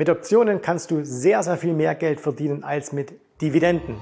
Mit 0.00 0.08
Optionen 0.08 0.62
kannst 0.62 0.90
du 0.90 1.04
sehr, 1.04 1.42
sehr 1.42 1.58
viel 1.58 1.74
mehr 1.74 1.94
Geld 1.94 2.22
verdienen 2.22 2.64
als 2.64 2.90
mit 2.90 3.12
Dividenden. 3.42 3.96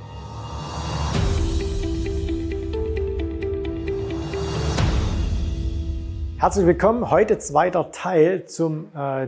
Herzlich 6.38 6.66
willkommen. 6.66 7.10
Heute 7.10 7.38
zweiter 7.38 7.90
Teil 7.90 8.44
zum 8.44 8.94
äh, 8.94 9.26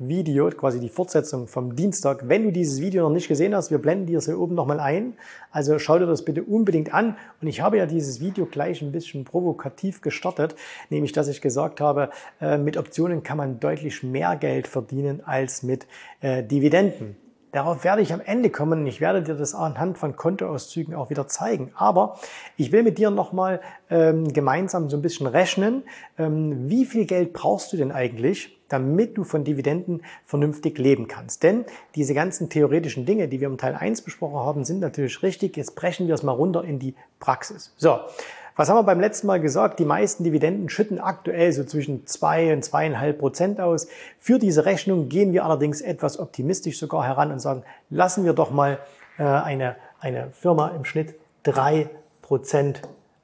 Dividenden-Video, 0.00 0.50
quasi 0.50 0.80
die 0.80 0.88
Fortsetzung 0.88 1.46
vom 1.46 1.76
Dienstag. 1.76 2.28
Wenn 2.28 2.44
du 2.44 2.52
dieses 2.52 2.80
Video 2.80 3.02
noch 3.02 3.14
nicht 3.14 3.28
gesehen 3.28 3.54
hast, 3.54 3.70
wir 3.70 3.78
blenden 3.78 4.06
dir 4.06 4.18
es 4.18 4.24
hier 4.24 4.38
oben 4.38 4.54
nochmal 4.54 4.80
ein. 4.80 5.14
Also 5.50 5.78
schau 5.78 5.98
dir 5.98 6.06
das 6.06 6.24
bitte 6.24 6.42
unbedingt 6.42 6.94
an. 6.94 7.16
Und 7.40 7.48
ich 7.48 7.60
habe 7.60 7.76
ja 7.76 7.86
dieses 7.86 8.20
Video 8.20 8.46
gleich 8.46 8.80
ein 8.82 8.92
bisschen 8.92 9.24
provokativ 9.24 10.00
gestartet, 10.00 10.56
nämlich 10.88 11.12
dass 11.12 11.28
ich 11.28 11.40
gesagt 11.40 11.80
habe, 11.80 12.10
äh, 12.40 12.56
mit 12.56 12.76
Optionen 12.76 13.22
kann 13.22 13.36
man 13.36 13.60
deutlich 13.60 14.02
mehr 14.02 14.36
Geld 14.36 14.66
verdienen 14.66 15.20
als 15.24 15.62
mit 15.62 15.86
äh, 16.20 16.42
Dividenden. 16.42 17.16
Darauf 17.52 17.82
werde 17.82 18.02
ich 18.02 18.12
am 18.12 18.20
Ende 18.20 18.50
kommen 18.50 18.86
ich 18.86 19.00
werde 19.00 19.22
dir 19.22 19.34
das 19.34 19.54
anhand 19.54 19.98
von 19.98 20.16
Kontoauszügen 20.16 20.94
auch 20.94 21.10
wieder 21.10 21.26
zeigen. 21.26 21.72
Aber 21.74 22.18
ich 22.56 22.72
will 22.72 22.82
mit 22.82 22.98
dir 22.98 23.10
nochmal 23.10 23.60
ähm, 23.90 24.32
gemeinsam 24.32 24.88
so 24.88 24.96
ein 24.96 25.02
bisschen 25.02 25.26
rechnen, 25.26 25.82
ähm, 26.18 26.68
wie 26.68 26.84
viel 26.84 27.06
Geld 27.06 27.32
brauchst 27.32 27.72
du 27.72 27.76
denn 27.76 27.92
eigentlich, 27.92 28.58
damit 28.68 29.18
du 29.18 29.24
von 29.24 29.44
Dividenden 29.44 30.02
vernünftig 30.24 30.78
leben 30.78 31.08
kannst. 31.08 31.42
Denn 31.42 31.64
diese 31.94 32.14
ganzen 32.14 32.48
theoretischen 32.50 33.04
Dinge, 33.04 33.28
die 33.28 33.40
wir 33.40 33.48
im 33.48 33.58
Teil 33.58 33.74
1 33.74 34.02
besprochen 34.02 34.38
haben, 34.38 34.64
sind 34.64 34.80
natürlich 34.80 35.22
richtig. 35.22 35.56
Jetzt 35.56 35.74
brechen 35.74 36.06
wir 36.06 36.14
es 36.14 36.22
mal 36.22 36.32
runter 36.32 36.62
in 36.62 36.78
die 36.78 36.94
Praxis. 37.18 37.74
So, 37.76 37.98
was 38.60 38.68
haben 38.68 38.76
wir 38.76 38.82
beim 38.82 39.00
letzten 39.00 39.26
Mal 39.26 39.40
gesagt? 39.40 39.78
Die 39.78 39.86
meisten 39.86 40.22
Dividenden 40.22 40.68
schütten 40.68 41.00
aktuell 41.00 41.50
so 41.50 41.64
zwischen 41.64 42.06
zwei 42.06 42.52
und 42.52 42.62
zweieinhalb 42.62 43.18
Prozent 43.18 43.58
aus. 43.58 43.88
Für 44.18 44.38
diese 44.38 44.66
Rechnung 44.66 45.08
gehen 45.08 45.32
wir 45.32 45.46
allerdings 45.46 45.80
etwas 45.80 46.18
optimistisch 46.18 46.78
sogar 46.78 47.06
heran 47.06 47.32
und 47.32 47.38
sagen, 47.38 47.62
lassen 47.88 48.26
wir 48.26 48.34
doch 48.34 48.50
mal 48.50 48.78
äh, 49.16 49.22
eine, 49.22 49.76
eine 49.98 50.28
Firma 50.32 50.68
im 50.76 50.84
Schnitt 50.84 51.14
drei 51.42 51.88
Prozent 52.20 52.82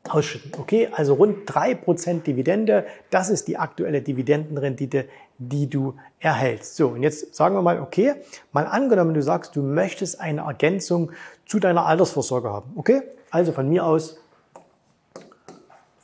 ausschütten. 0.08 0.52
Okay, 0.58 0.88
also 0.90 1.12
rund 1.12 1.40
drei 1.44 1.74
Prozent 1.74 2.26
Dividende, 2.26 2.86
das 3.10 3.28
ist 3.28 3.46
die 3.46 3.58
aktuelle 3.58 4.00
Dividendenrendite, 4.00 5.04
die 5.36 5.68
du 5.68 5.96
erhältst. 6.18 6.76
So, 6.76 6.88
und 6.88 7.02
jetzt 7.02 7.34
sagen 7.34 7.54
wir 7.54 7.60
mal, 7.60 7.78
okay, 7.82 8.14
mal 8.52 8.64
angenommen, 8.64 9.12
du 9.12 9.20
sagst, 9.20 9.54
du 9.54 9.60
möchtest 9.60 10.18
eine 10.18 10.46
Ergänzung 10.46 11.12
zu 11.44 11.58
deiner 11.58 11.84
Altersvorsorge 11.84 12.48
haben. 12.48 12.72
Okay, 12.76 13.02
also 13.30 13.52
von 13.52 13.68
mir 13.68 13.84
aus 13.84 14.16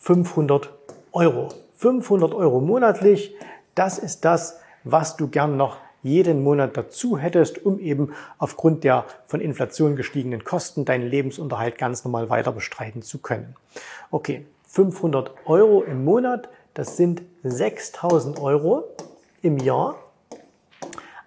500 0.03 0.69
Euro. 1.13 1.51
500 1.77 2.35
Euro 2.35 2.61
monatlich, 2.61 3.37
das 3.77 4.01
ist 4.01 4.25
das, 4.25 4.59
was 4.83 5.17
du 5.17 5.29
gern 5.29 5.57
noch 5.57 5.77
jeden 6.03 6.43
Monat 6.43 6.77
dazu 6.77 7.17
hättest, 7.17 7.65
um 7.65 7.79
eben 7.79 8.13
aufgrund 8.37 8.83
der 8.83 9.05
von 9.29 9.41
Inflation 9.41 9.95
gestiegenen 9.95 10.43
Kosten 10.43 10.85
deinen 10.85 11.07
Lebensunterhalt 11.07 11.79
ganz 11.79 12.05
normal 12.05 12.31
weiter 12.31 12.51
bestreiten 12.51 13.03
zu 13.03 13.19
können. 13.19 13.55
Okay, 14.11 14.45
500 14.67 15.31
Euro 15.45 15.85
im 15.85 16.05
Monat, 16.05 16.49
das 16.75 16.97
sind 16.97 17.23
6000 17.45 18.41
Euro 18.41 18.83
im 19.41 19.59
Jahr. 19.59 19.95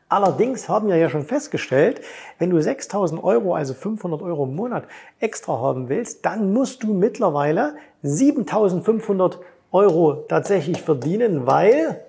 Allerdings 0.07 0.69
haben 0.69 0.87
wir 0.87 0.97
ja 0.97 1.09
schon 1.09 1.25
festgestellt, 1.25 1.99
wenn 2.37 2.51
du 2.51 2.61
6000 2.61 3.23
Euro, 3.23 3.55
also 3.55 3.73
500 3.73 4.21
Euro 4.21 4.43
im 4.43 4.55
Monat 4.55 4.83
extra 5.19 5.59
haben 5.59 5.89
willst, 5.89 6.23
dann 6.25 6.53
musst 6.53 6.83
du 6.83 6.93
mittlerweile 6.93 7.75
7500 8.03 9.39
Euro 9.71 10.25
tatsächlich 10.27 10.79
verdienen, 10.81 11.47
weil 11.47 12.01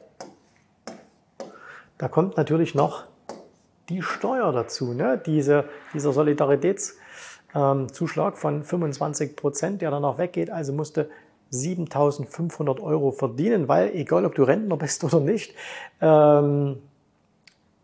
da 1.97 2.09
kommt 2.09 2.37
natürlich 2.37 2.75
noch 2.75 3.05
die 3.89 4.03
Steuer 4.03 4.53
dazu. 4.53 4.93
Ne? 4.93 5.19
Diese, 5.25 5.65
dieser 5.95 6.13
Solidaritätszuschlag 6.13 8.35
ähm, 8.35 8.39
von 8.39 8.63
25 8.63 9.37
Prozent, 9.37 9.81
der 9.81 9.91
dann 9.91 10.03
noch 10.03 10.19
weggeht, 10.19 10.51
also 10.51 10.75
musste 10.75 11.09
7500 11.51 12.81
Euro 12.81 13.13
verdienen, 13.13 13.69
weil 13.69 13.95
egal 13.95 14.27
ob 14.27 14.35
du 14.35 14.43
Rentner 14.43 14.77
bist 14.77 15.03
oder 15.05 15.21
nicht, 15.21 15.55
ähm, 16.03 16.83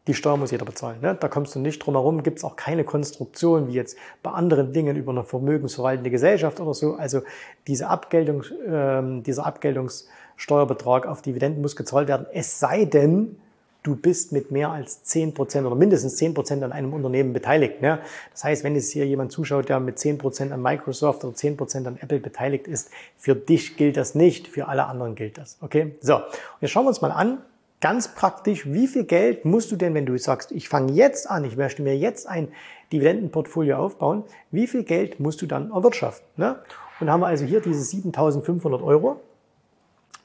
die 0.07 0.15
Steuer 0.15 0.37
muss 0.37 0.51
jeder 0.51 0.65
bezahlen. 0.65 1.01
Ne? 1.01 1.17
Da 1.19 1.29
kommst 1.29 1.55
du 1.55 1.61
nicht 1.61 1.79
drum 1.79 1.95
herum. 1.95 2.23
Gibt 2.23 2.39
es 2.39 2.45
auch 2.45 2.57
keine 2.57 2.85
Konstruktion 2.85 3.69
wie 3.69 3.75
jetzt 3.75 3.97
bei 4.23 4.31
anderen 4.31 4.73
Dingen 4.73 4.97
über 4.97 5.13
eine 5.13 5.23
vermögensverwaltende 5.23 6.11
Gesellschaft 6.11 6.59
oder 6.61 6.75
so. 6.75 6.95
Also 6.95 7.23
diese 7.69 7.89
Abgeltung, 7.89 8.43
ähm, 8.67 9.23
dieser 9.23 9.47
Abgeltungssteuerbetrag 9.47 11.07
auf 11.07 11.23
Dividenden 11.23 11.63
muss 11.63 11.77
gezahlt 11.77 12.09
werden. 12.09 12.27
Es 12.33 12.59
sei 12.59 12.85
denn, 12.85 13.37
du 13.85 13.95
bist 13.95 14.33
mit 14.33 14.51
mehr 14.51 14.71
als 14.71 15.05
zehn 15.05 15.35
Prozent 15.35 15.67
oder 15.67 15.77
mindestens 15.77 16.17
zehn 16.17 16.35
Prozent 16.35 16.65
an 16.65 16.73
einem 16.73 16.93
Unternehmen 16.93 17.33
beteiligt. 17.33 17.81
Ne? 17.81 18.01
Das 18.33 18.43
heißt, 18.43 18.65
wenn 18.65 18.75
jetzt 18.75 18.91
hier 18.91 19.07
jemand 19.07 19.31
zuschaut, 19.31 19.69
der 19.69 19.79
mit 19.79 20.01
zehn 20.01 20.19
Prozent 20.19 20.51
an 20.51 20.63
Microsoft 20.63 21.25
oder 21.25 21.35
zehn 21.35 21.57
Prozent 21.57 21.87
an 21.87 21.97
Apple 22.01 22.19
beteiligt 22.19 22.67
ist, 22.67 22.91
für 23.17 23.37
dich 23.37 23.77
gilt 23.77 23.97
das 23.97 24.17
nicht, 24.17 24.49
für 24.49 24.67
alle 24.67 24.87
anderen 24.87 25.15
gilt 25.15 25.39
das. 25.39 25.59
Okay? 25.61 25.95
So, 26.01 26.21
jetzt 26.61 26.71
schauen 26.71 26.85
wir 26.85 26.89
uns 26.89 27.03
mal 27.03 27.13
an, 27.13 27.39
Ganz 27.83 28.15
praktisch, 28.15 28.65
wie 28.73 28.87
viel 28.87 29.03
Geld 29.03 29.45
musst 29.45 29.73
du 29.73 29.77
denn, 29.77 29.93
wenn 29.95 30.07
du 30.07 30.17
sagst, 30.17 30.53
ich 30.53 30.69
fange 30.69 30.93
jetzt 30.93 31.29
an, 31.29 31.45
ich 31.45 31.57
möchte 31.57 31.83
mir 31.83 31.99
jetzt 31.99 32.29
ein 32.29 32.47
Dividendenportfolio 32.93 33.77
aufbauen, 33.77 34.23
wie 34.53 34.69
viel 34.69 34.85
Geld 34.85 35.19
musst 35.19 35.43
du 35.43 35.47
dann 35.47 35.73
erwirtschaften? 35.73 36.25
Ne? 36.37 36.61
Und 37.01 37.11
haben 37.11 37.19
wir 37.19 37.27
also 37.27 37.45
hier 37.45 37.61
diese 37.61 37.83
7.500 37.83 38.85
Euro. 38.85 39.21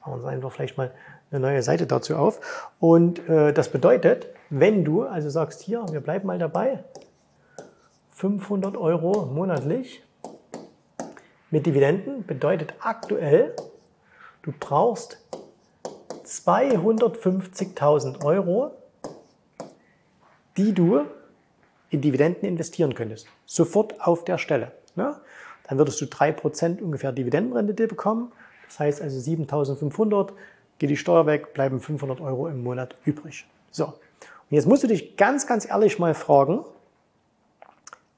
Machen 0.02 0.12
wir 0.12 0.14
uns 0.14 0.26
einfach 0.26 0.52
vielleicht 0.52 0.78
mal 0.78 0.92
eine 1.32 1.40
neue 1.40 1.64
Seite 1.64 1.88
dazu 1.88 2.16
auf. 2.16 2.70
Und 2.80 3.28
äh, 3.28 3.52
das 3.54 3.70
bedeutet, 3.70 4.28
wenn 4.52 4.86
du 4.86 5.02
also 5.02 5.32
sagst, 5.32 5.64
hier, 5.64 5.84
wir 5.90 6.02
bleiben 6.02 6.28
mal 6.28 6.38
dabei, 6.38 6.84
500 8.12 8.78
Euro 8.78 9.26
monatlich 9.26 10.04
mit 11.50 11.66
Dividenden 11.66 12.24
bedeutet 12.24 12.76
aktuell, 12.82 13.56
du 14.44 14.54
brauchst 14.60 15.18
250.000 16.28 18.24
Euro, 18.26 18.72
die 20.58 20.74
du 20.74 21.06
in 21.90 22.02
Dividenden 22.02 22.48
investieren 22.48 22.94
könntest. 22.94 23.28
Sofort 23.46 24.02
auf 24.02 24.26
der 24.26 24.38
Stelle. 24.38 24.74
Ne? 24.96 25.16
Dann 25.68 25.78
würdest 25.78 26.02
du 26.02 26.06
3% 26.06 26.82
ungefähr 26.82 27.12
Dividendenrendite 27.12 27.88
bekommen. 27.88 28.32
Das 28.68 28.80
heißt 28.80 29.02
also 29.02 29.20
7.500, 29.20 30.32
geht 30.80 30.90
die 30.90 30.98
Steuer 30.98 31.26
weg, 31.26 31.54
bleiben 31.54 31.80
500 31.80 32.20
Euro 32.20 32.48
im 32.48 32.62
Monat 32.64 32.96
übrig. 33.06 33.46
So. 33.72 33.86
Und 33.86 34.56
jetzt 34.56 34.68
musst 34.68 34.84
du 34.84 34.88
dich 34.88 35.16
ganz, 35.16 35.48
ganz 35.48 35.70
ehrlich 35.70 36.00
mal 36.00 36.14
fragen, 36.14 36.66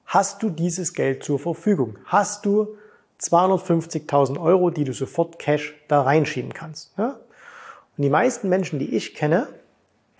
hast 0.05 0.41
du 0.41 0.49
dieses 0.49 0.93
Geld 0.93 1.23
zur 1.23 1.39
Verfügung? 1.39 1.97
Hast 2.05 2.45
du 2.45 2.75
250.000 3.21 4.39
Euro, 4.39 4.69
die 4.69 4.83
du 4.83 4.93
sofort 4.93 5.37
Cash 5.37 5.75
da 5.87 6.01
reinschieben 6.01 6.53
kannst? 6.53 6.91
Ja? 6.97 7.19
Und 7.99 8.03
die 8.03 8.09
meisten 8.09 8.47
Menschen, 8.47 8.79
die 8.79 8.95
ich 8.95 9.13
kenne, 9.13 9.49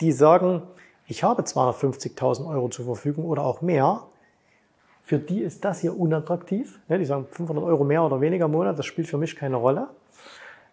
die 0.02 0.12
sagen, 0.12 0.60
ich 1.06 1.24
habe 1.24 1.40
250.000 1.40 2.46
Euro 2.46 2.68
zur 2.68 2.84
Verfügung 2.84 3.24
oder 3.24 3.42
auch 3.42 3.62
mehr, 3.62 4.02
für 5.02 5.18
die 5.18 5.40
ist 5.40 5.64
das 5.64 5.80
hier 5.80 5.98
unattraktiv. 5.98 6.78
Die 6.90 7.04
sagen 7.06 7.26
500 7.30 7.64
Euro 7.64 7.84
mehr 7.84 8.04
oder 8.04 8.20
weniger 8.20 8.44
im 8.44 8.50
Monat, 8.50 8.78
das 8.78 8.84
spielt 8.84 9.08
für 9.08 9.16
mich 9.16 9.34
keine 9.34 9.56
Rolle. 9.56 9.86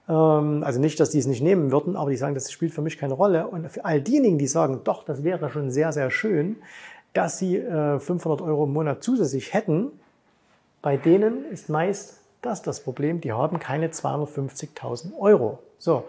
Ähm, 0.09 0.63
also 0.65 0.81
nicht, 0.81 0.99
dass 0.99 1.11
die 1.11 1.19
es 1.19 1.27
nicht 1.27 1.41
nehmen 1.41 1.71
würden, 1.71 1.95
aber 1.95 2.09
die 2.09 2.17
sagen, 2.17 2.33
das 2.33 2.51
spielt 2.51 2.73
für 2.73 2.81
mich 2.81 2.97
keine 2.97 3.13
Rolle. 3.13 3.47
Und 3.47 3.71
für 3.71 3.85
all 3.85 4.01
diejenigen, 4.01 4.37
die 4.37 4.47
sagen, 4.47 4.81
doch, 4.83 5.05
das 5.05 5.23
wäre 5.23 5.49
schon 5.49 5.71
sehr, 5.71 5.93
sehr 5.93 6.11
schön, 6.11 6.57
dass 7.13 7.37
sie 7.37 7.57
500 7.57 8.41
äh, 8.41 8.43
Euro 8.43 8.65
im 8.65 8.73
Monat 8.73 9.01
zusätzlich 9.01 9.53
hätten, 9.53 9.93
bei 10.81 10.97
denen 10.97 11.45
ist 11.45 11.69
meist 11.69 12.19
das 12.41 12.63
das 12.63 12.81
Problem, 12.81 13.21
die 13.21 13.31
haben 13.31 13.59
keine 13.59 13.87
250.000 13.87 15.17
Euro. 15.17 15.59
So. 15.79 16.03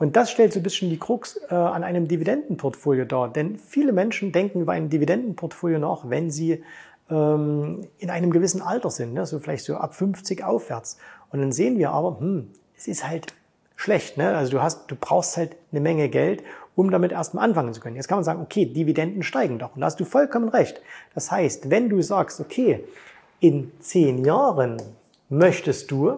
Und 0.00 0.16
das 0.16 0.30
stellt 0.30 0.54
so 0.54 0.60
ein 0.60 0.62
bisschen 0.62 0.88
die 0.88 0.98
Krux 0.98 1.38
äh, 1.50 1.54
an 1.54 1.84
einem 1.84 2.08
Dividendenportfolio 2.08 3.04
dar. 3.04 3.28
Denn 3.28 3.58
viele 3.58 3.92
Menschen 3.92 4.32
denken 4.32 4.62
über 4.62 4.72
ein 4.72 4.88
Dividendenportfolio 4.88 5.78
nach, 5.78 6.08
wenn 6.08 6.30
sie 6.30 6.64
ähm, 7.10 7.82
in 7.98 8.08
einem 8.08 8.30
gewissen 8.30 8.62
Alter 8.62 8.90
sind, 8.90 9.12
ne? 9.12 9.26
so 9.26 9.38
vielleicht 9.40 9.66
so 9.66 9.76
ab 9.76 9.94
50 9.94 10.42
aufwärts. 10.42 10.96
Und 11.30 11.40
dann 11.40 11.52
sehen 11.52 11.78
wir 11.78 11.90
aber, 11.90 12.18
hm, 12.18 12.48
es 12.78 12.88
ist 12.88 13.06
halt 13.06 13.34
schlecht. 13.76 14.16
Ne? 14.16 14.34
Also 14.34 14.52
du 14.52 14.62
hast, 14.62 14.90
du 14.90 14.96
brauchst 14.98 15.36
halt 15.36 15.54
eine 15.70 15.82
Menge 15.82 16.08
Geld, 16.08 16.42
um 16.76 16.90
damit 16.90 17.12
erstmal 17.12 17.44
anfangen 17.44 17.74
zu 17.74 17.82
können. 17.82 17.96
Jetzt 17.96 18.08
kann 18.08 18.16
man 18.16 18.24
sagen, 18.24 18.40
okay, 18.40 18.64
Dividenden 18.64 19.22
steigen 19.22 19.58
doch. 19.58 19.74
Und 19.74 19.82
da 19.82 19.86
hast 19.86 20.00
du 20.00 20.06
vollkommen 20.06 20.48
recht. 20.48 20.80
Das 21.14 21.30
heißt, 21.30 21.68
wenn 21.68 21.90
du 21.90 22.00
sagst, 22.00 22.40
okay, 22.40 22.84
in 23.40 23.70
zehn 23.80 24.24
Jahren 24.24 24.80
möchtest 25.28 25.90
du 25.90 26.16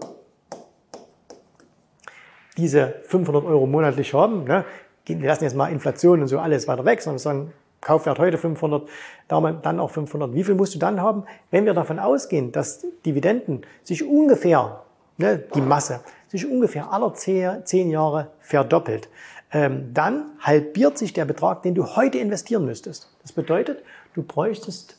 diese 2.56 2.94
500 3.04 3.44
Euro 3.44 3.66
monatlich 3.66 4.14
haben, 4.14 4.44
ne, 4.44 4.64
wir 5.06 5.26
lassen 5.26 5.44
jetzt 5.44 5.56
mal 5.56 5.68
Inflation 5.68 6.20
und 6.20 6.28
so 6.28 6.38
alles 6.38 6.68
weiter 6.68 6.84
weg, 6.84 7.02
sondern 7.02 7.18
sagen, 7.18 7.52
Kaufwert 7.80 8.20
heute 8.20 8.38
500, 8.38 8.88
dann 9.26 9.80
auch 9.80 9.90
500. 9.90 10.34
Wie 10.34 10.44
viel 10.44 10.54
musst 10.54 10.74
du 10.74 10.78
dann 10.78 11.00
haben? 11.00 11.24
Wenn 11.50 11.66
wir 11.66 11.74
davon 11.74 11.98
ausgehen, 11.98 12.52
dass 12.52 12.86
Dividenden 13.04 13.62
sich 13.82 14.04
ungefähr, 14.04 14.82
ne, 15.18 15.42
die 15.54 15.60
Masse, 15.60 16.00
sich 16.28 16.48
ungefähr 16.48 16.92
aller 16.92 17.12
zehn 17.14 17.90
Jahre 17.90 18.28
verdoppelt, 18.40 19.08
ähm, 19.52 19.90
dann 19.92 20.26
halbiert 20.40 20.96
sich 20.96 21.12
der 21.12 21.24
Betrag, 21.24 21.62
den 21.62 21.74
du 21.74 21.96
heute 21.96 22.18
investieren 22.18 22.64
müsstest. 22.64 23.10
Das 23.22 23.32
bedeutet, 23.32 23.82
du 24.14 24.22
bräuchtest 24.22 24.96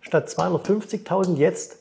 statt 0.00 0.28
250.000 0.28 1.36
jetzt 1.36 1.80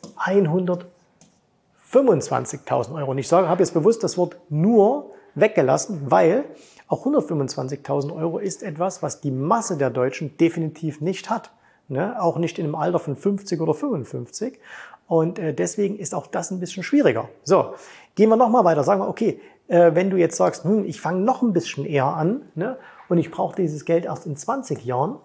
125.000 1.94 2.94
Euro. 2.96 3.12
Und 3.12 3.18
ich 3.18 3.28
sage, 3.28 3.48
habe 3.48 3.62
jetzt 3.62 3.74
bewusst 3.74 4.04
das 4.04 4.18
Wort 4.18 4.38
nur 4.50 5.12
weggelassen, 5.36 6.02
weil 6.10 6.46
auch 6.88 7.06
125.000 7.06 8.16
Euro 8.16 8.40
ist 8.40 8.64
etwas, 8.64 9.04
was 9.04 9.22
die 9.22 9.32
Masse 9.32 9.78
der 9.78 9.90
Deutschen 9.90 10.38
definitiv 10.38 11.02
nicht 11.02 11.30
hat. 11.30 11.52
Ne? 11.88 12.22
Auch 12.22 12.38
nicht 12.38 12.60
in 12.60 12.66
einem 12.66 12.76
Alter 12.76 13.00
von 13.00 13.16
50 13.16 13.60
oder 13.62 13.74
55. 13.74 14.60
Und 15.08 15.40
äh, 15.40 15.54
deswegen 15.54 15.98
ist 15.98 16.14
auch 16.14 16.28
das 16.28 16.52
ein 16.52 16.60
bisschen 16.60 16.84
schwieriger. 16.84 17.30
So, 17.44 17.74
gehen 18.16 18.30
wir 18.30 18.36
nochmal 18.36 18.66
weiter. 18.66 18.84
Sagen 18.84 19.02
wir, 19.02 19.08
okay, 19.08 19.40
äh, 19.68 19.92
wenn 19.94 20.10
du 20.10 20.18
jetzt 20.18 20.36
sagst, 20.36 20.64
hm, 20.64 20.86
ich 20.86 21.00
fange 21.00 21.22
noch 21.22 21.42
ein 21.42 21.54
bisschen 21.54 21.86
eher 21.86 22.06
an 22.06 22.44
ne? 22.56 22.78
und 23.08 23.18
ich 23.18 23.32
brauche 23.32 23.56
dieses 23.56 23.86
Geld 23.86 24.06
erst 24.06 24.26
in 24.26 24.36
20 24.36 24.84
Jahren, 24.84 25.18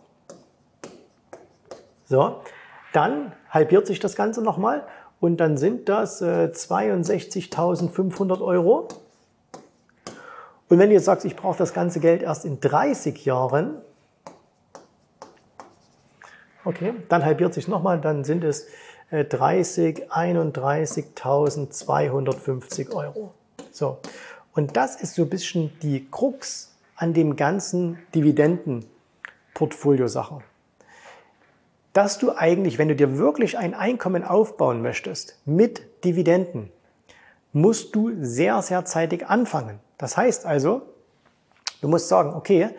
so, 2.04 2.42
dann 2.92 3.32
halbiert 3.48 3.86
sich 3.86 3.98
das 3.98 4.16
Ganze 4.16 4.42
nochmal 4.42 4.86
und 5.22 5.38
dann 5.38 5.56
sind 5.56 5.88
das 5.88 6.20
äh, 6.20 6.50
62.500 6.52 8.42
Euro. 8.42 8.88
Und 10.68 10.78
wenn 10.80 10.90
jetzt 10.90 11.04
sagst, 11.04 11.24
ich 11.24 11.36
brauche 11.36 11.56
das 11.56 11.72
ganze 11.72 12.00
Geld 12.00 12.22
erst 12.22 12.44
in 12.44 12.58
30 12.58 13.24
Jahren, 13.24 13.76
okay, 16.64 16.94
dann 17.08 17.24
halbiert 17.24 17.54
sich 17.54 17.68
nochmal, 17.68 18.00
dann 18.00 18.24
sind 18.24 18.42
es 18.42 18.66
äh, 19.10 19.24
30, 19.24 20.10
31.250 20.10 22.92
Euro. 22.92 23.32
So. 23.70 23.98
Und 24.54 24.76
das 24.76 25.00
ist 25.00 25.14
so 25.14 25.22
ein 25.22 25.30
bisschen 25.30 25.70
die 25.82 26.04
Krux 26.10 26.74
an 26.96 27.14
dem 27.14 27.36
ganzen 27.36 28.00
Dividendenportfolio-Sachen 28.12 30.42
dass 31.92 32.18
du 32.18 32.32
eigentlich, 32.36 32.78
wenn 32.78 32.88
du 32.88 32.96
dir 32.96 33.18
wirklich 33.18 33.58
ein 33.58 33.74
Einkommen 33.74 34.24
aufbauen 34.24 34.82
möchtest 34.82 35.38
mit 35.44 35.82
Dividenden, 36.04 36.70
musst 37.52 37.94
du 37.94 38.12
sehr, 38.20 38.62
sehr 38.62 38.84
zeitig 38.84 39.26
anfangen. 39.26 39.78
Das 39.98 40.16
heißt 40.16 40.46
also, 40.46 40.82
du 41.80 41.88
musst 41.88 42.08
sagen, 42.08 42.34
okay, 42.34 42.70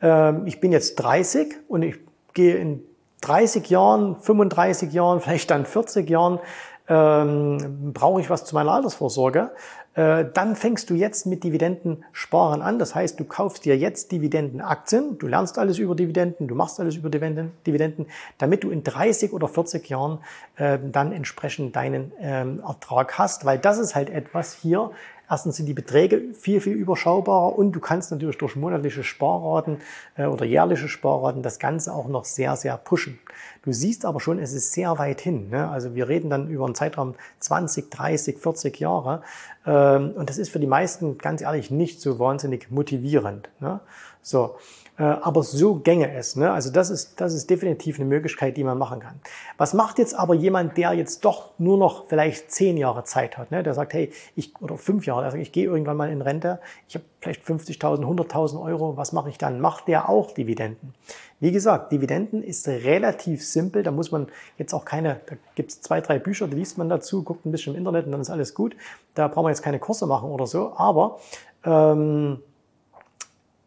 äh, 0.00 0.48
ich 0.48 0.60
bin 0.60 0.72
jetzt 0.72 0.96
30 0.96 1.54
und 1.68 1.82
ich 1.82 1.96
gehe 2.32 2.56
in 2.56 2.82
30 3.20 3.68
Jahren, 3.68 4.16
35 4.20 4.92
Jahren, 4.92 5.20
vielleicht 5.22 5.50
dann 5.50 5.66
40 5.66 6.08
Jahren, 6.08 6.40
ähm, 6.88 7.92
brauche 7.92 8.20
ich 8.20 8.30
was 8.30 8.44
zu 8.44 8.54
meiner 8.54 8.72
Altersvorsorge. 8.72 9.50
Äh, 9.94 10.24
dann 10.32 10.56
fängst 10.56 10.88
du 10.88 10.94
jetzt 10.94 11.26
mit 11.26 11.44
Dividendensparen 11.44 12.62
an. 12.62 12.78
Das 12.78 12.94
heißt, 12.94 13.20
du 13.20 13.24
kaufst 13.24 13.66
dir 13.66 13.76
jetzt 13.76 14.10
Dividendenaktien, 14.10 15.18
du 15.18 15.26
lernst 15.26 15.58
alles 15.58 15.78
über 15.78 15.94
Dividenden, 15.94 16.48
du 16.48 16.54
machst 16.54 16.80
alles 16.80 16.96
über 16.96 17.10
Dividenden, 17.10 18.06
damit 18.38 18.64
du 18.64 18.70
in 18.70 18.84
30 18.84 19.34
oder 19.34 19.48
40 19.48 19.86
Jahren 19.90 20.20
äh, 20.56 20.78
dann 20.90 21.12
entsprechend 21.12 21.76
deinen 21.76 22.12
ähm, 22.18 22.62
Ertrag 22.66 23.18
hast, 23.18 23.44
weil 23.44 23.58
das 23.58 23.78
ist 23.78 23.94
halt 23.94 24.08
etwas 24.08 24.54
hier, 24.54 24.92
Erstens 25.32 25.56
sind 25.56 25.64
die 25.64 25.72
Beträge 25.72 26.34
viel, 26.34 26.60
viel 26.60 26.74
überschaubarer 26.74 27.58
und 27.58 27.72
du 27.72 27.80
kannst 27.80 28.10
natürlich 28.10 28.36
durch 28.36 28.54
monatliche 28.54 29.02
Sparraten 29.02 29.78
äh, 30.14 30.26
oder 30.26 30.44
jährliche 30.44 30.88
Sparraten 30.88 31.42
das 31.42 31.58
Ganze 31.58 31.94
auch 31.94 32.06
noch 32.06 32.26
sehr, 32.26 32.54
sehr 32.56 32.76
pushen. 32.76 33.18
Du 33.62 33.72
siehst 33.72 34.04
aber 34.04 34.20
schon, 34.20 34.38
es 34.38 34.52
ist 34.52 34.74
sehr 34.74 34.98
weit 34.98 35.22
hin. 35.22 35.48
Ne? 35.48 35.70
Also 35.70 35.94
wir 35.94 36.06
reden 36.06 36.28
dann 36.28 36.50
über 36.50 36.66
einen 36.66 36.74
Zeitraum 36.74 37.14
20, 37.38 37.90
30, 37.90 38.36
40 38.36 38.78
Jahre 38.78 39.22
ähm, 39.64 40.12
und 40.16 40.28
das 40.28 40.36
ist 40.36 40.50
für 40.50 40.60
die 40.60 40.66
meisten 40.66 41.16
ganz 41.16 41.40
ehrlich 41.40 41.70
nicht 41.70 42.02
so 42.02 42.18
wahnsinnig 42.18 42.70
motivierend. 42.70 43.48
Ne? 43.58 43.80
So. 44.20 44.56
Äh, 45.02 45.18
aber 45.22 45.42
so 45.42 45.74
gänge 45.74 46.14
es. 46.14 46.36
Ne? 46.36 46.52
Also 46.52 46.70
das 46.70 46.88
ist, 46.88 47.20
das 47.20 47.34
ist 47.34 47.50
definitiv 47.50 47.98
eine 47.98 48.04
Möglichkeit, 48.04 48.56
die 48.56 48.62
man 48.62 48.78
machen 48.78 49.00
kann. 49.00 49.20
Was 49.58 49.74
macht 49.74 49.98
jetzt 49.98 50.14
aber 50.14 50.34
jemand, 50.34 50.76
der 50.76 50.92
jetzt 50.92 51.24
doch 51.24 51.50
nur 51.58 51.76
noch 51.76 52.06
vielleicht 52.06 52.52
zehn 52.52 52.76
Jahre 52.76 53.02
Zeit 53.02 53.36
hat, 53.36 53.50
ne? 53.50 53.64
der 53.64 53.74
sagt, 53.74 53.94
hey, 53.94 54.12
ich, 54.36 54.54
oder 54.60 54.78
fünf 54.78 55.04
Jahre, 55.04 55.28
sagt, 55.28 55.42
ich 55.42 55.50
gehe 55.50 55.64
irgendwann 55.64 55.96
mal 55.96 56.08
in 56.08 56.22
Rente, 56.22 56.60
ich 56.86 56.94
habe 56.94 57.04
vielleicht 57.20 57.44
50.000, 57.44 58.04
100.000 58.04 58.62
Euro, 58.62 58.96
was 58.96 59.12
mache 59.12 59.28
ich 59.28 59.38
dann? 59.38 59.60
Macht 59.60 59.88
der 59.88 60.08
auch 60.08 60.30
Dividenden? 60.30 60.94
Wie 61.40 61.50
gesagt, 61.50 61.90
Dividenden 61.90 62.44
ist 62.44 62.68
relativ 62.68 63.44
simpel, 63.44 63.82
da 63.82 63.90
muss 63.90 64.12
man 64.12 64.28
jetzt 64.56 64.72
auch 64.72 64.84
keine, 64.84 65.20
da 65.26 65.34
gibt 65.56 65.72
es 65.72 65.80
zwei, 65.80 66.00
drei 66.00 66.20
Bücher, 66.20 66.46
die 66.46 66.54
liest 66.54 66.78
man 66.78 66.88
dazu, 66.88 67.24
guckt 67.24 67.44
ein 67.44 67.50
bisschen 67.50 67.72
im 67.74 67.78
Internet 67.78 68.06
und 68.06 68.12
dann 68.12 68.20
ist 68.20 68.30
alles 68.30 68.54
gut. 68.54 68.76
Da 69.16 69.26
braucht 69.26 69.42
man 69.42 69.50
jetzt 69.50 69.62
keine 69.62 69.80
Kurse 69.80 70.06
machen 70.06 70.30
oder 70.30 70.46
so, 70.46 70.74
aber 70.76 71.18
ähm, 71.64 72.38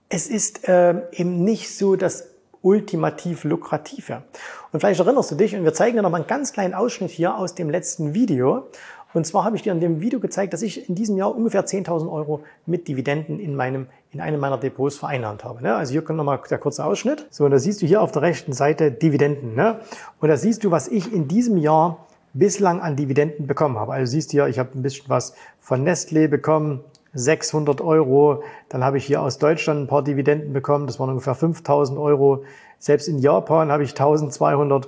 es 0.10 0.28
ist 0.28 0.68
äh, 0.68 0.96
eben 1.12 1.44
nicht 1.44 1.76
so 1.76 1.96
das 1.96 2.30
ultimativ 2.62 3.44
lukrative. 3.44 4.24
Und 4.72 4.80
vielleicht 4.80 5.00
erinnerst 5.00 5.32
du 5.32 5.36
dich, 5.36 5.56
und 5.56 5.64
wir 5.64 5.74
zeigen 5.74 5.96
dir 5.96 6.02
noch 6.02 6.10
mal 6.10 6.18
einen 6.18 6.28
ganz 6.28 6.52
kleinen 6.52 6.74
Ausschnitt 6.74 7.12
hier 7.12 7.36
aus 7.36 7.56
dem 7.56 7.70
letzten 7.70 8.14
Video. 8.14 8.68
Und 9.14 9.26
zwar 9.26 9.46
habe 9.46 9.56
ich 9.56 9.62
dir 9.62 9.72
in 9.72 9.80
dem 9.80 10.02
Video 10.02 10.20
gezeigt, 10.20 10.52
dass 10.54 10.62
ich 10.62 10.90
in 10.90 10.96
diesem 10.96 11.16
Jahr 11.16 11.34
ungefähr 11.34 11.66
10.000 11.66 12.12
Euro 12.12 12.44
mit 12.66 12.88
Dividenden 12.88 13.40
in 13.40 13.56
meinem 13.56 13.88
in 14.16 14.22
einem 14.22 14.40
meiner 14.40 14.58
Depots 14.58 14.96
vereinnahmt 14.96 15.44
habe. 15.44 15.62
Ne? 15.62 15.76
Also 15.76 15.92
hier 15.92 16.02
kommt 16.02 16.16
nochmal 16.18 16.40
der 16.50 16.58
kurze 16.58 16.86
Ausschnitt. 16.86 17.28
So, 17.32 17.44
und 17.44 17.52
da 17.52 17.60
siehst 17.60 17.82
du 17.82 17.86
hier 17.86 18.02
auf 18.02 18.14
der 18.14 18.22
rechten 18.22 18.54
Seite 18.54 18.90
Dividenden. 18.90 19.56
Ne? 19.56 19.80
Und 20.22 20.30
da 20.30 20.38
siehst 20.38 20.64
du, 20.64 20.72
was 20.72 20.88
ich 20.88 21.12
in 21.12 21.28
diesem 21.28 21.58
Jahr 21.58 22.08
bislang 22.34 22.80
an 22.80 22.96
Dividenden 22.96 23.46
bekommen 23.46 23.78
habe. 23.78 23.92
Also 23.92 24.12
siehst 24.12 24.30
du 24.30 24.38
hier, 24.38 24.48
ich 24.48 24.58
habe 24.58 24.70
ein 24.74 24.82
bisschen 24.82 25.10
was 25.10 25.34
von 25.60 25.86
Nestlé 25.86 26.30
bekommen, 26.30 26.82
600 27.16 27.82
Euro. 27.82 28.44
Dann 28.70 28.84
habe 28.84 28.98
ich 28.98 29.06
hier 29.06 29.22
aus 29.22 29.40
Deutschland 29.40 29.82
ein 29.82 29.88
paar 29.88 30.04
Dividenden 30.04 30.54
bekommen. 30.54 30.86
Das 30.86 31.00
waren 31.00 31.10
ungefähr 31.10 31.34
5000 31.34 31.98
Euro. 31.98 32.44
Selbst 32.78 33.08
in 33.08 33.20
Japan 33.20 33.72
habe 33.72 33.84
ich 33.84 33.92
1200 33.92 34.88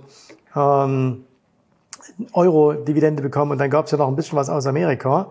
ähm, 0.56 1.24
Euro 2.33 2.74
Dividende 2.74 3.24
bekommen. 3.24 3.53
Und 3.53 3.57
dann 3.57 3.69
gab 3.69 3.85
es 3.85 3.91
ja 3.91 3.97
noch 3.97 4.07
ein 4.07 4.15
bisschen 4.15 4.38
was 4.38 4.50
aus 4.50 4.68
Amerika 4.68 5.29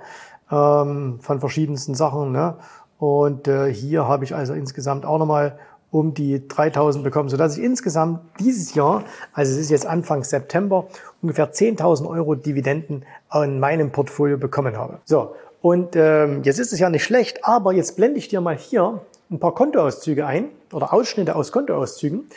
ähm, 0.51 1.19
von 1.21 1.41
verschiedensten 1.41 1.95
Sachen. 1.95 2.33
Ne? 2.33 2.57
Und 2.99 3.47
äh, 3.47 3.73
hier 3.73 4.09
habe 4.09 4.25
ich 4.25 4.35
also 4.35 4.55
insgesamt 4.55 5.05
auch 5.05 5.19
nochmal 5.19 5.59
um 5.91 6.15
die 6.15 6.47
3000 6.47 7.05
bekommen, 7.05 7.29
sodass 7.29 7.57
ich 7.57 7.65
insgesamt 7.65 8.21
dieses 8.41 8.75
Jahr, 8.75 9.05
also 9.33 9.53
es 9.53 9.59
ist 9.59 9.71
jetzt 9.71 9.87
Anfang 9.87 10.25
September, 10.25 10.89
ungefähr 11.23 11.53
10.000 11.53 12.09
Euro 12.09 12.35
Dividenden 12.35 13.05
in 13.35 13.61
meinem 13.61 13.93
Portfolio 13.93 14.37
bekommen 14.37 14.77
habe. 14.77 14.99
So, 15.05 15.35
und 15.63 15.97
ähm, 15.97 16.43
jetzt 16.43 16.59
ist 16.59 16.73
es 16.73 16.79
ja 16.79 16.91
nicht 16.91 17.05
schlecht, 17.05 17.45
aber 17.45 17.73
jetzt 17.73 17.97
blende 17.97 18.19
ich 18.19 18.29
dir 18.29 18.41
mal 18.41 18.57
hier 18.57 19.01
ein 19.31 19.41
paar 19.41 19.55
Kontoauszüge 19.55 20.27
ein 20.27 20.51
oder 20.73 20.93
Ausschnitte 20.93 21.35
aus 21.35 21.53
Kontoauszügen. 21.53 22.29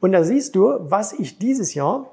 Und 0.00 0.12
da 0.12 0.22
siehst 0.22 0.54
du, 0.54 0.76
was 0.78 1.12
ich 1.12 1.38
dieses 1.38 1.74
Jahr 1.74 2.06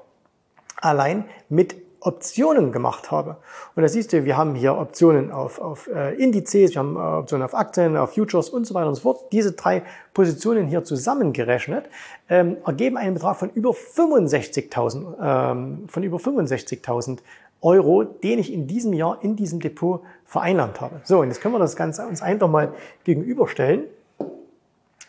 allein 0.80 1.24
mit 1.48 1.76
Optionen 2.00 2.70
gemacht 2.70 3.10
habe. 3.10 3.36
Und 3.74 3.82
da 3.82 3.88
siehst 3.88 4.12
du, 4.12 4.24
wir 4.24 4.36
haben 4.36 4.54
hier 4.54 4.76
Optionen 4.78 5.32
auf, 5.32 5.58
auf 5.60 5.88
äh, 5.88 6.14
Indizes, 6.14 6.72
wir 6.72 6.78
haben 6.78 6.94
äh, 6.96 6.98
Optionen 6.98 7.44
auf 7.44 7.54
Aktien, 7.54 7.96
auf 7.96 8.14
Futures 8.14 8.48
und 8.48 8.64
so 8.64 8.74
weiter 8.74 8.88
und 8.88 8.94
so 8.94 9.02
fort. 9.02 9.32
Diese 9.32 9.52
drei 9.52 9.82
Positionen 10.14 10.68
hier 10.68 10.84
zusammengerechnet 10.84 11.86
ähm, 12.28 12.58
ergeben 12.64 12.96
einen 12.96 13.14
Betrag 13.14 13.36
von 13.36 13.50
über 13.50 13.70
65.000 13.70 15.14
ähm, 15.20 15.84
von 15.88 16.02
über 16.04 16.18
65.000 16.18 17.18
Euro, 17.66 18.04
den 18.04 18.38
ich 18.38 18.52
in 18.52 18.68
diesem 18.68 18.92
Jahr 18.92 19.18
in 19.22 19.34
diesem 19.34 19.58
Depot 19.58 20.02
vereinnahmt 20.24 20.80
habe. 20.80 21.00
So, 21.02 21.18
und 21.18 21.28
jetzt 21.28 21.40
können 21.40 21.52
wir 21.52 21.58
das 21.58 21.74
Ganze 21.74 22.06
uns 22.06 22.22
einfach 22.22 22.48
mal 22.48 22.72
gegenüberstellen. 23.02 23.86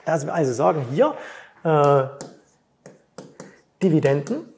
Dass 0.06 0.26
wir 0.26 0.34
also 0.34 0.54
sagen, 0.54 0.84
hier 0.92 1.14
äh, 1.64 2.04
Dividenden. 3.84 4.52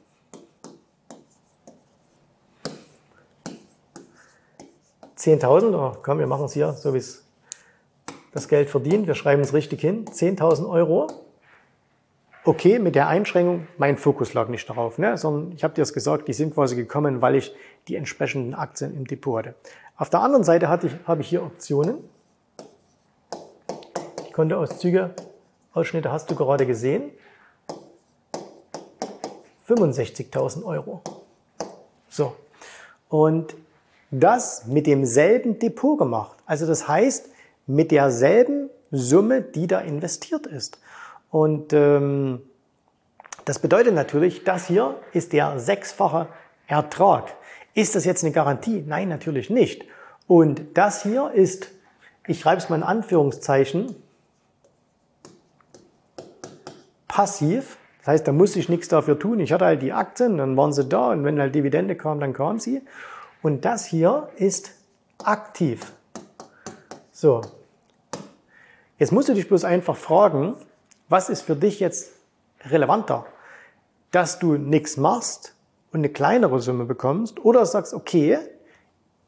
Zehntausend, 5.14 5.74
oh, 5.74 5.92
komm, 6.02 6.20
wir 6.20 6.26
machen 6.26 6.46
es 6.46 6.54
hier, 6.54 6.72
so 6.72 6.94
wie 6.94 6.98
es 6.98 7.26
das 8.32 8.48
Geld 8.48 8.70
verdient. 8.70 9.06
Wir 9.08 9.14
schreiben 9.14 9.42
es 9.42 9.52
richtig 9.52 9.82
hin. 9.82 10.06
10.000 10.06 10.66
Euro 10.66 11.08
okay, 12.44 12.78
mit 12.78 12.94
der 12.94 13.08
Einschränkung, 13.08 13.66
mein 13.78 13.96
Fokus 13.96 14.34
lag 14.34 14.48
nicht 14.48 14.68
darauf, 14.68 14.98
ne? 14.98 15.16
sondern 15.18 15.52
ich 15.52 15.64
habe 15.64 15.74
dir 15.74 15.82
das 15.82 15.92
gesagt, 15.92 16.28
die 16.28 16.32
sind 16.32 16.54
quasi 16.54 16.76
gekommen, 16.76 17.20
weil 17.20 17.36
ich 17.36 17.54
die 17.88 17.96
entsprechenden 17.96 18.54
Aktien 18.54 18.96
im 18.96 19.06
Depot 19.06 19.38
hatte. 19.38 19.54
Auf 19.96 20.10
der 20.10 20.20
anderen 20.20 20.44
Seite 20.44 20.68
hatte 20.68 20.86
ich, 20.86 20.94
habe 21.06 21.20
ich 21.20 21.28
hier 21.28 21.42
Optionen. 21.42 21.98
Die 24.26 24.32
Kontoauszüge, 24.32 25.14
Ausschnitte 25.72 26.10
hast 26.10 26.30
du 26.30 26.34
gerade 26.34 26.66
gesehen. 26.66 27.10
65.000 29.68 30.64
Euro. 30.64 31.02
So. 32.08 32.34
Und 33.08 33.54
das 34.10 34.66
mit 34.66 34.86
demselben 34.86 35.58
Depot 35.58 35.98
gemacht. 35.98 36.36
Also 36.46 36.66
das 36.66 36.88
heißt, 36.88 37.30
mit 37.66 37.92
derselben 37.92 38.70
Summe, 38.90 39.42
die 39.42 39.68
da 39.68 39.80
investiert 39.80 40.46
ist. 40.46 40.78
Und 41.30 41.72
ähm, 41.72 42.42
das 43.44 43.58
bedeutet 43.58 43.94
natürlich, 43.94 44.44
das 44.44 44.66
hier 44.66 44.96
ist 45.12 45.32
der 45.32 45.58
sechsfache 45.58 46.28
Ertrag. 46.66 47.34
Ist 47.74 47.94
das 47.94 48.04
jetzt 48.04 48.24
eine 48.24 48.32
Garantie? 48.32 48.84
Nein, 48.86 49.08
natürlich 49.08 49.50
nicht. 49.50 49.84
Und 50.26 50.76
das 50.76 51.02
hier 51.02 51.30
ist, 51.32 51.70
ich 52.26 52.40
schreibe 52.40 52.58
es 52.58 52.68
mal 52.68 52.76
in 52.76 52.82
Anführungszeichen, 52.82 53.94
passiv. 57.08 57.76
Das 57.98 58.08
heißt, 58.08 58.28
da 58.28 58.32
muss 58.32 58.56
ich 58.56 58.68
nichts 58.68 58.88
dafür 58.88 59.18
tun. 59.18 59.40
Ich 59.40 59.52
hatte 59.52 59.64
halt 59.64 59.82
die 59.82 59.92
Aktien, 59.92 60.38
dann 60.38 60.56
waren 60.56 60.72
sie 60.72 60.84
da 60.84 61.10
und 61.10 61.24
wenn 61.24 61.40
halt 61.40 61.54
Dividende 61.54 61.96
kam, 61.96 62.20
dann 62.20 62.32
kam 62.32 62.58
sie. 62.58 62.82
Und 63.42 63.64
das 63.64 63.84
hier 63.84 64.28
ist 64.36 64.72
aktiv. 65.22 65.92
So. 67.12 67.42
Jetzt 68.98 69.12
musst 69.12 69.28
du 69.28 69.34
dich 69.34 69.48
bloß 69.48 69.64
einfach 69.64 69.96
fragen, 69.96 70.54
was 71.10 71.28
ist 71.28 71.42
für 71.42 71.56
dich 71.56 71.80
jetzt 71.80 72.12
relevanter? 72.70 73.26
Dass 74.12 74.38
du 74.38 74.54
nichts 74.56 74.96
machst 74.96 75.54
und 75.92 76.00
eine 76.00 76.08
kleinere 76.08 76.60
Summe 76.60 76.86
bekommst 76.86 77.44
oder 77.44 77.66
sagst, 77.66 77.92
okay, 77.92 78.38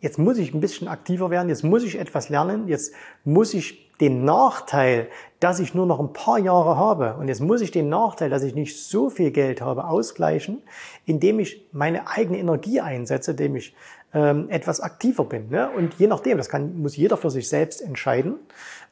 jetzt 0.00 0.18
muss 0.18 0.38
ich 0.38 0.54
ein 0.54 0.60
bisschen 0.60 0.88
aktiver 0.88 1.30
werden, 1.30 1.48
jetzt 1.48 1.64
muss 1.64 1.82
ich 1.82 1.98
etwas 1.98 2.28
lernen, 2.28 2.68
jetzt 2.68 2.94
muss 3.24 3.52
ich 3.52 3.90
den 4.00 4.24
Nachteil, 4.24 5.08
dass 5.38 5.60
ich 5.60 5.74
nur 5.74 5.86
noch 5.86 6.00
ein 6.00 6.12
paar 6.12 6.38
Jahre 6.38 6.76
habe 6.76 7.14
und 7.18 7.28
jetzt 7.28 7.40
muss 7.40 7.60
ich 7.60 7.70
den 7.70 7.88
Nachteil, 7.88 8.30
dass 8.30 8.42
ich 8.42 8.54
nicht 8.54 8.80
so 8.80 9.10
viel 9.10 9.30
Geld 9.30 9.60
habe, 9.60 9.84
ausgleichen, 9.84 10.62
indem 11.04 11.38
ich 11.40 11.68
meine 11.72 12.08
eigene 12.08 12.38
Energie 12.38 12.80
einsetze, 12.80 13.32
indem 13.32 13.56
ich 13.56 13.74
ähm, 14.14 14.48
etwas 14.50 14.80
aktiver 14.80 15.24
bin. 15.24 15.50
Ne? 15.50 15.70
Und 15.70 15.94
je 15.94 16.06
nachdem, 16.06 16.38
das 16.38 16.48
kann, 16.48 16.80
muss 16.80 16.96
jeder 16.96 17.16
für 17.16 17.30
sich 17.30 17.48
selbst 17.48 17.80
entscheiden. 17.80 18.36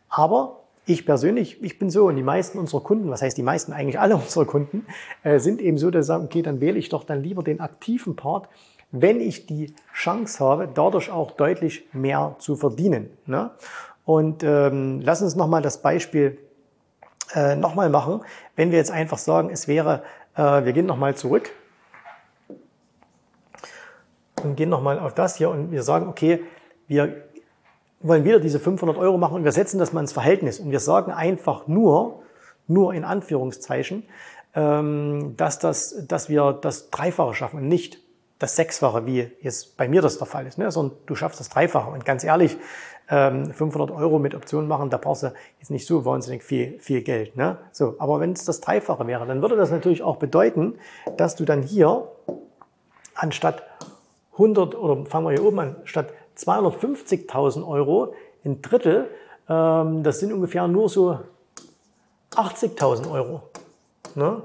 Aber 0.08 0.59
ich 0.92 1.06
persönlich, 1.06 1.62
ich 1.62 1.78
bin 1.78 1.90
so 1.90 2.06
und 2.06 2.16
die 2.16 2.22
meisten 2.22 2.58
unserer 2.58 2.82
Kunden, 2.82 3.10
was 3.10 3.22
heißt 3.22 3.36
die 3.36 3.42
meisten, 3.42 3.72
eigentlich 3.72 3.98
alle 3.98 4.16
unserer 4.16 4.44
Kunden, 4.44 4.86
äh, 5.22 5.38
sind 5.38 5.60
eben 5.60 5.78
so, 5.78 5.90
dass 5.90 6.06
sie 6.06 6.08
sagen, 6.08 6.24
okay, 6.24 6.42
dann 6.42 6.60
wähle 6.60 6.78
ich 6.78 6.88
doch 6.88 7.04
dann 7.04 7.22
lieber 7.22 7.42
den 7.42 7.60
aktiven 7.60 8.16
Part, 8.16 8.48
wenn 8.92 9.20
ich 9.20 9.46
die 9.46 9.74
Chance 9.94 10.44
habe, 10.44 10.68
dadurch 10.72 11.10
auch 11.10 11.30
deutlich 11.32 11.86
mehr 11.92 12.36
zu 12.38 12.56
verdienen. 12.56 13.10
Ne? 13.26 13.50
Und 14.04 14.42
ähm, 14.42 15.00
lass 15.02 15.22
uns 15.22 15.36
nochmal 15.36 15.62
das 15.62 15.80
Beispiel 15.82 16.38
äh, 17.34 17.54
nochmal 17.54 17.88
machen. 17.90 18.22
Wenn 18.56 18.72
wir 18.72 18.78
jetzt 18.78 18.90
einfach 18.90 19.18
sagen, 19.18 19.50
es 19.50 19.68
wäre, 19.68 20.02
äh, 20.34 20.64
wir 20.64 20.72
gehen 20.72 20.86
nochmal 20.86 21.14
zurück 21.14 21.50
und 24.42 24.56
gehen 24.56 24.68
nochmal 24.68 24.98
auf 24.98 25.14
das 25.14 25.36
hier 25.36 25.50
und 25.50 25.70
wir 25.70 25.84
sagen, 25.84 26.08
okay, 26.08 26.42
wir 26.88 27.29
wollen 28.00 28.24
wieder 28.24 28.40
diese 28.40 28.58
500 28.58 28.96
Euro 28.96 29.18
machen 29.18 29.36
und 29.36 29.44
wir 29.44 29.52
setzen 29.52 29.78
das 29.78 29.92
mal 29.92 30.00
ins 30.00 30.12
Verhältnis 30.12 30.58
und 30.58 30.70
wir 30.70 30.80
sagen 30.80 31.12
einfach 31.12 31.66
nur, 31.66 32.22
nur 32.66 32.94
in 32.94 33.04
Anführungszeichen, 33.04 34.04
ähm, 34.54 35.34
dass, 35.36 35.58
das, 35.58 36.06
dass 36.06 36.28
wir 36.28 36.52
das 36.52 36.90
Dreifache 36.90 37.34
schaffen 37.34 37.58
und 37.60 37.68
nicht 37.68 38.00
das 38.38 38.56
Sechsfache, 38.56 39.04
wie 39.06 39.30
jetzt 39.42 39.76
bei 39.76 39.86
mir 39.86 40.00
das 40.00 40.16
der 40.16 40.26
Fall 40.26 40.46
ist, 40.46 40.56
ne? 40.56 40.70
sondern 40.70 40.96
du 41.06 41.14
schaffst 41.14 41.38
das 41.40 41.50
Dreifache. 41.50 41.90
Und 41.90 42.06
ganz 42.06 42.24
ehrlich, 42.24 42.56
500 43.10 43.90
ähm, 43.90 43.96
Euro 43.96 44.20
mit 44.20 44.36
Optionen 44.36 44.68
machen, 44.68 44.88
da 44.88 44.96
brauchst 44.96 45.24
du 45.24 45.32
jetzt 45.58 45.70
nicht 45.70 45.84
so 45.84 46.04
wahnsinnig 46.04 46.44
viel, 46.44 46.78
viel 46.78 47.02
Geld. 47.02 47.36
Ne? 47.36 47.58
So, 47.72 47.96
aber 47.98 48.20
wenn 48.20 48.32
es 48.32 48.44
das 48.44 48.60
Dreifache 48.60 49.06
wäre, 49.06 49.26
dann 49.26 49.42
würde 49.42 49.56
das 49.56 49.70
natürlich 49.70 50.02
auch 50.02 50.16
bedeuten, 50.16 50.78
dass 51.16 51.34
du 51.34 51.44
dann 51.44 51.62
hier 51.62 52.08
anstatt 53.14 53.64
100 54.34 54.76
oder 54.76 55.04
fangen 55.06 55.26
wir 55.26 55.32
hier 55.32 55.44
oben 55.44 55.58
an, 55.58 55.76
statt 55.84 56.14
250.000 56.46 57.66
Euro 57.66 58.14
ein 58.44 58.62
Drittel, 58.62 59.08
ähm, 59.48 60.02
das 60.02 60.20
sind 60.20 60.32
ungefähr 60.32 60.66
nur 60.68 60.88
so 60.88 61.18
80.000 62.32 63.10
Euro. 63.10 63.42
Ne? 64.14 64.42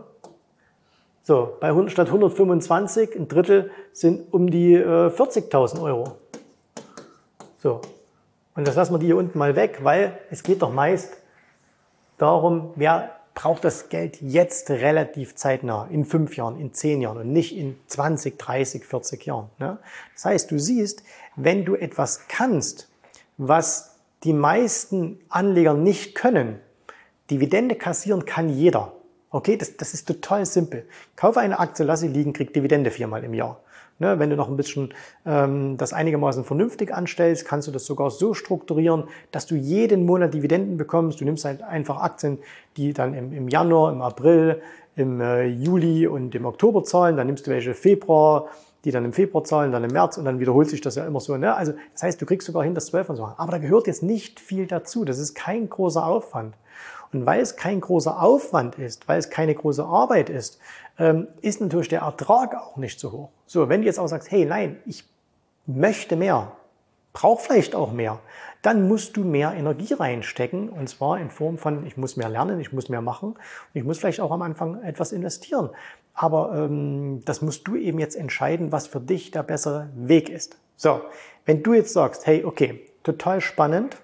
So, 1.23 1.57
bei 1.59 1.89
statt 1.89 2.07
125, 2.07 3.15
ein 3.15 3.27
Drittel 3.27 3.71
sind 3.93 4.31
um 4.33 4.49
die 4.49 4.73
äh, 4.75 5.07
40.000 5.09 5.81
Euro. 5.81 6.17
So, 7.57 7.81
und 8.55 8.67
das 8.67 8.75
lassen 8.75 8.93
wir 8.93 8.99
die 8.99 9.07
hier 9.07 9.17
unten 9.17 9.37
mal 9.37 9.55
weg, 9.55 9.79
weil 9.83 10.19
es 10.29 10.43
geht 10.43 10.61
doch 10.61 10.71
meist 10.71 11.17
darum, 12.17 12.71
wer 12.75 13.11
braucht 13.35 13.65
das 13.65 13.89
Geld 13.89 14.21
jetzt 14.21 14.71
relativ 14.71 15.35
zeitnah, 15.35 15.87
in 15.91 16.05
fünf 16.05 16.37
Jahren, 16.37 16.59
in 16.59 16.73
zehn 16.73 17.01
Jahren 17.01 17.17
und 17.17 17.33
nicht 17.33 17.55
in 17.55 17.77
20, 17.87 18.39
30, 18.39 18.85
40 18.85 19.25
Jahren. 19.25 19.49
Ne? 19.59 19.77
Das 20.13 20.25
heißt, 20.25 20.51
du 20.51 20.57
siehst, 20.57 21.03
wenn 21.35 21.65
du 21.65 21.75
etwas 21.75 22.27
kannst, 22.29 22.87
was 23.37 23.97
die 24.23 24.33
meisten 24.33 25.19
Anleger 25.29 25.73
nicht 25.73 26.15
können, 26.15 26.59
Dividende 27.29 27.75
kassieren 27.75 28.25
kann 28.25 28.49
jeder. 28.49 28.93
Okay, 29.31 29.57
das, 29.57 29.75
das 29.75 29.93
ist 29.93 30.07
total 30.07 30.45
simpel. 30.45 30.87
Kaufe 31.15 31.41
eine 31.41 31.59
Aktie, 31.59 31.85
lass 31.85 31.99
sie 31.99 32.07
liegen, 32.07 32.31
krieg 32.31 32.53
Dividende 32.53 32.89
viermal 32.89 33.23
im 33.23 33.33
Jahr. 33.33 33.59
Ne, 33.97 34.19
wenn 34.19 34.29
du 34.29 34.35
noch 34.35 34.49
ein 34.49 34.57
bisschen 34.57 34.93
ähm, 35.25 35.77
das 35.77 35.93
einigermaßen 35.93 36.43
vernünftig 36.43 36.93
anstellst, 36.93 37.45
kannst 37.45 37.69
du 37.69 37.71
das 37.71 37.85
sogar 37.85 38.11
so 38.11 38.33
strukturieren, 38.33 39.05
dass 39.31 39.45
du 39.45 39.55
jeden 39.55 40.05
Monat 40.05 40.33
Dividenden 40.33 40.75
bekommst. 40.75 41.21
Du 41.21 41.25
nimmst 41.25 41.45
halt 41.45 41.63
einfach 41.63 42.01
Aktien, 42.01 42.39
die 42.75 42.91
dann 42.91 43.13
im, 43.13 43.31
im 43.31 43.47
Januar, 43.47 43.93
im 43.93 44.01
April, 44.01 44.61
im 44.97 45.21
äh, 45.21 45.45
Juli 45.45 46.07
und 46.07 46.35
im 46.35 46.45
Oktober 46.45 46.83
zahlen. 46.83 47.15
Dann 47.15 47.27
nimmst 47.27 47.47
du 47.47 47.51
welche 47.51 47.73
Februar, 47.73 48.49
die 48.83 48.91
dann 48.91 49.05
im 49.05 49.13
Februar 49.13 49.45
zahlen, 49.45 49.71
dann 49.71 49.85
im 49.85 49.91
März 49.91 50.17
und 50.17 50.25
dann 50.25 50.41
wiederholt 50.41 50.69
sich 50.69 50.81
das 50.81 50.95
ja 50.95 51.05
immer 51.05 51.21
so. 51.21 51.37
Ne? 51.37 51.55
Also 51.55 51.73
das 51.93 52.03
heißt, 52.03 52.21
du 52.21 52.25
kriegst 52.25 52.45
sogar 52.45 52.63
hin, 52.63 52.75
das 52.75 52.87
12 52.87 53.11
und 53.11 53.15
so. 53.15 53.23
Aber 53.37 53.51
da 53.51 53.59
gehört 53.59 53.87
jetzt 53.87 54.03
nicht 54.03 54.41
viel 54.41 54.67
dazu. 54.67 55.05
Das 55.05 55.19
ist 55.19 55.35
kein 55.35 55.69
großer 55.69 56.05
Aufwand. 56.05 56.53
Und 57.15 57.25
weil 57.25 57.39
es 57.39 57.55
kein 57.55 57.79
großer 57.79 58.21
Aufwand 58.21 58.75
ist, 58.75 59.07
weil 59.07 59.17
es 59.17 59.29
keine 59.29 59.55
große 59.55 59.85
Arbeit 59.85 60.29
ist, 60.29 60.59
ähm, 60.99 61.29
ist 61.41 61.61
natürlich 61.61 61.87
der 61.87 62.01
Ertrag 62.01 62.55
auch 62.55 62.75
nicht 62.75 62.99
so 62.99 63.13
hoch. 63.13 63.29
So, 63.45 63.69
wenn 63.69 63.81
du 63.81 63.87
jetzt 63.87 63.99
auch 63.99 64.07
sagst, 64.07 64.29
hey, 64.31 64.43
nein, 64.43 64.79
ich 64.85 65.05
möchte 65.65 66.17
mehr, 66.17 66.51
brauche 67.13 67.41
vielleicht 67.41 67.73
auch 67.73 67.93
mehr, 67.93 68.19
dann 68.63 68.89
musst 68.89 69.15
du 69.15 69.23
mehr 69.23 69.53
Energie 69.53 69.93
reinstecken 69.93 70.67
und 70.67 70.89
zwar 70.89 71.17
in 71.17 71.29
Form 71.29 71.57
von, 71.57 71.85
ich 71.85 71.95
muss 71.95 72.17
mehr 72.17 72.27
lernen, 72.27 72.59
ich 72.59 72.73
muss 72.73 72.89
mehr 72.89 73.01
machen 73.01 73.29
und 73.29 73.39
ich 73.73 73.85
muss 73.85 73.99
vielleicht 73.99 74.19
auch 74.19 74.31
am 74.31 74.41
Anfang 74.41 74.83
etwas 74.83 75.13
investieren. 75.13 75.69
Aber 76.13 76.53
ähm, 76.53 77.21
das 77.23 77.41
musst 77.41 77.65
du 77.65 77.77
eben 77.77 77.97
jetzt 77.97 78.17
entscheiden, 78.17 78.73
was 78.73 78.87
für 78.87 78.99
dich 78.99 79.31
der 79.31 79.43
bessere 79.43 79.87
Weg 79.95 80.27
ist. 80.27 80.57
So, 80.75 80.99
wenn 81.45 81.63
du 81.63 81.73
jetzt 81.73 81.93
sagst, 81.93 82.27
hey, 82.27 82.43
okay, 82.43 82.81
total 83.03 83.39
spannend, 83.39 83.95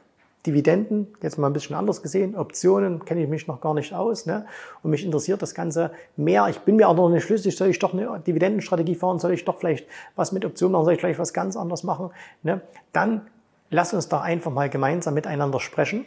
Dividenden, 0.46 1.08
jetzt 1.22 1.38
mal 1.38 1.48
ein 1.48 1.54
bisschen 1.54 1.76
anders 1.76 2.02
gesehen, 2.02 2.36
Optionen 2.36 3.06
kenne 3.06 3.24
ich 3.24 3.30
mich 3.30 3.48
noch 3.48 3.62
gar 3.62 3.74
nicht 3.74 3.94
aus. 3.94 4.26
Ne? 4.26 4.46
Und 4.82 4.90
mich 4.90 5.06
interessiert 5.06 5.42
das 5.42 5.54
Ganze 5.54 5.92
mehr. 6.18 6.48
Ich 6.50 6.60
bin 6.60 6.78
mir 6.78 6.90
auch 6.90 6.96
noch 6.96 7.10
nicht 7.10 7.24
schlüssig, 7.24 7.56
soll 7.56 7.70
ich 7.70 7.80
doch 7.80 7.94
eine 7.94 8.20
Dividendenstrategie 8.26 8.96
fahren, 8.96 9.20
soll 9.20 9.34
ich 9.34 9.46
doch 9.46 9.60
vielleicht 9.60 9.88
was 10.16 10.32
mit 10.32 10.44
Optionen 10.44 10.74
machen, 10.74 10.86
soll 10.86 10.94
ich 10.96 11.00
vielleicht 11.00 11.20
was 11.20 11.34
ganz 11.34 11.56
anderes 11.56 11.84
machen. 11.84 12.10
Ne? 12.42 12.62
Dann 12.92 13.22
lass 13.70 13.94
uns 13.94 14.10
doch 14.10 14.22
einfach 14.22 14.52
mal 14.52 14.70
gemeinsam 14.70 15.14
miteinander 15.14 15.60
sprechen. 15.60 16.06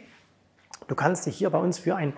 Du 0.87 0.95
kannst 0.95 1.25
dich 1.25 1.37
hier 1.37 1.49
bei 1.49 1.57
uns 1.57 1.79
für 1.79 1.95
ein 1.95 2.13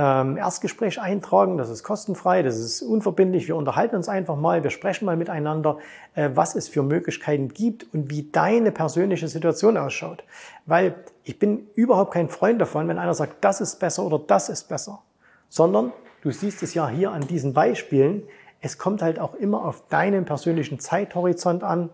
ähm, 0.00 0.38
Erstgespräch 0.38 0.98
eintragen. 0.98 1.58
Das 1.58 1.68
ist 1.68 1.82
kostenfrei, 1.82 2.42
das 2.42 2.58
ist 2.58 2.80
unverbindlich. 2.80 3.48
Wir 3.48 3.56
unterhalten 3.56 3.96
uns 3.96 4.08
einfach 4.08 4.36
mal, 4.36 4.62
wir 4.62 4.70
sprechen 4.70 5.04
mal 5.04 5.16
miteinander, 5.16 5.76
äh, 6.14 6.30
was 6.32 6.54
es 6.54 6.68
für 6.68 6.82
Möglichkeiten 6.82 7.48
gibt 7.48 7.92
und 7.92 8.10
wie 8.10 8.22
deine 8.32 8.72
persönliche 8.72 9.28
Situation 9.28 9.76
ausschaut. 9.76 10.24
Weil 10.64 10.94
ich 11.24 11.38
bin 11.38 11.66
überhaupt 11.74 12.14
kein 12.14 12.30
Freund 12.30 12.58
davon, 12.62 12.88
wenn 12.88 12.98
einer 12.98 13.12
sagt, 13.12 13.44
das 13.44 13.60
ist 13.60 13.78
besser 13.78 14.04
oder 14.04 14.18
das 14.18 14.48
ist 14.48 14.68
besser, 14.70 15.02
sondern 15.50 15.92
du 16.22 16.30
siehst 16.30 16.62
es 16.62 16.72
ja 16.72 16.88
hier 16.88 17.12
an 17.12 17.26
diesen 17.26 17.52
Beispielen. 17.52 18.22
Es 18.62 18.78
kommt 18.78 19.02
halt 19.02 19.18
auch 19.18 19.34
immer 19.34 19.66
auf 19.66 19.86
deinen 19.88 20.24
persönlichen 20.24 20.80
Zeithorizont 20.80 21.62
an. 21.62 21.90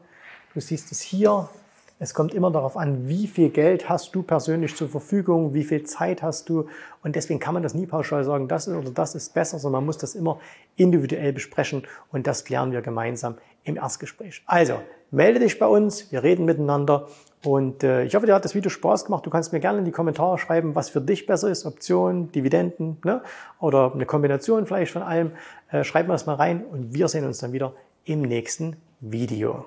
Du 0.54 0.60
siehst 0.60 0.92
es 0.92 1.00
hier, 1.00 1.48
es 1.98 2.12
kommt 2.12 2.34
immer 2.34 2.50
darauf 2.50 2.76
an, 2.76 3.08
wie 3.08 3.26
viel 3.26 3.48
Geld 3.48 3.88
hast 3.88 4.14
du 4.14 4.22
persönlich 4.22 4.76
zur 4.76 4.88
Verfügung, 4.88 5.54
wie 5.54 5.64
viel 5.64 5.84
Zeit 5.84 6.22
hast 6.22 6.48
du. 6.48 6.66
Und 7.02 7.16
deswegen 7.16 7.40
kann 7.40 7.54
man 7.54 7.62
das 7.62 7.74
nie 7.74 7.86
pauschal 7.86 8.22
sagen, 8.22 8.48
das 8.48 8.68
oder 8.68 8.90
das 8.90 9.14
ist 9.14 9.32
besser, 9.32 9.58
sondern 9.58 9.80
man 9.80 9.86
muss 9.86 9.98
das 9.98 10.14
immer 10.14 10.38
individuell 10.76 11.32
besprechen. 11.32 11.84
Und 12.12 12.26
das 12.26 12.44
klären 12.44 12.72
wir 12.72 12.82
gemeinsam 12.82 13.36
im 13.64 13.76
Erstgespräch. 13.76 14.42
Also, 14.46 14.74
melde 15.10 15.40
dich 15.40 15.58
bei 15.58 15.66
uns, 15.66 16.12
wir 16.12 16.22
reden 16.22 16.44
miteinander. 16.44 17.08
Und 17.42 17.82
äh, 17.82 18.04
ich 18.04 18.14
hoffe, 18.14 18.26
dir 18.26 18.34
hat 18.34 18.44
das 18.44 18.54
Video 18.54 18.70
Spaß 18.70 19.06
gemacht. 19.06 19.24
Du 19.24 19.30
kannst 19.30 19.52
mir 19.52 19.60
gerne 19.60 19.78
in 19.78 19.84
die 19.84 19.92
Kommentare 19.92 20.36
schreiben, 20.38 20.74
was 20.74 20.90
für 20.90 21.00
dich 21.00 21.26
besser 21.26 21.48
ist, 21.48 21.64
Optionen, 21.64 22.30
Dividenden 22.30 22.98
ne? 23.04 23.22
oder 23.58 23.92
eine 23.94 24.04
Kombination 24.04 24.66
vielleicht 24.66 24.92
von 24.92 25.02
allem. 25.02 25.32
Äh, 25.70 25.84
schreib 25.84 26.08
mir 26.08 26.12
das 26.12 26.26
mal 26.26 26.34
rein 26.34 26.64
und 26.64 26.92
wir 26.92 27.08
sehen 27.08 27.24
uns 27.24 27.38
dann 27.38 27.52
wieder 27.52 27.72
im 28.04 28.22
nächsten 28.22 28.76
Video. 29.00 29.66